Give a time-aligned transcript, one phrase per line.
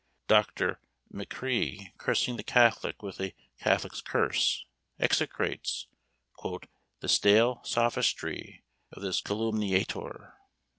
[0.27, 0.79] Dr.
[1.13, 4.65] M'Crie, cursing the catholic with a catholic's curse,
[4.97, 5.85] execrates
[6.41, 10.33] "the stale sophistry of this calumniator."